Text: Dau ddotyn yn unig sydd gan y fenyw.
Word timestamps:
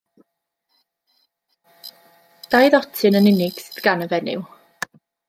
Dau 2.55 2.63
ddotyn 2.75 3.21
yn 3.21 3.29
unig 3.33 3.61
sydd 3.67 3.81
gan 3.89 4.05
y 4.07 4.09
fenyw. 4.15 4.47